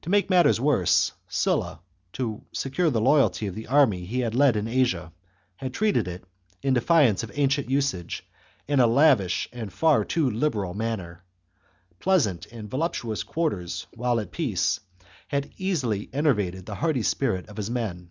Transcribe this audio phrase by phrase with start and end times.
[0.00, 1.80] To make matters worse, Sulla,
[2.14, 5.12] to secure the loyalty of the army he had led in Asia,
[5.56, 6.24] had treated it,
[6.62, 8.26] in defiance of ancient usage,
[8.66, 11.22] in a lavish and far too liberal manner.
[12.00, 14.80] Pleasant and voluptuous quarters while at peace,
[15.28, 18.08] had easily enervated the hardy spirit of his men.